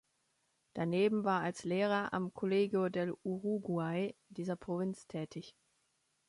[0.73, 5.53] Daneben war als Lehrer am Colegio del Uruguay dieser Provinz tätig.